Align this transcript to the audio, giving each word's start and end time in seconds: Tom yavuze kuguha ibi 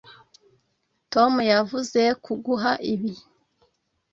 Tom 1.13 1.33
yavuze 1.51 2.01
kuguha 2.23 2.71
ibi 2.93 3.11